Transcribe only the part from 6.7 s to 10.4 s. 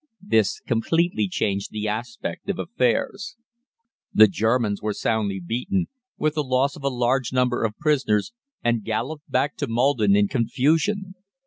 of a large number of prisoners, and galloped back to Maldon in